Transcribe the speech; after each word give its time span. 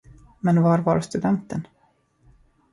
Men 0.39 0.61
var 0.63 0.79
var 0.79 0.99
studenten? 1.01 1.67